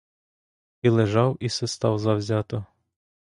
[0.81, 2.65] І лежав, і свистав завзято.